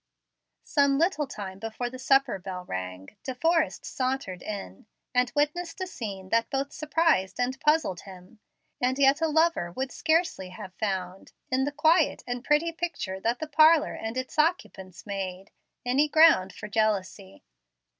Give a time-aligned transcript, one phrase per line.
[0.63, 5.85] Some little time before the supper bell rang, De Forrest sauntered in, and witnessed a
[5.85, 8.39] scene that both surprised and puzzled him.
[8.81, 13.37] And yet a lover would scarcely have found, in the quiet and pretty picture that
[13.37, 15.51] the parlor and its occupants made,
[15.85, 17.43] any ground for jealousy.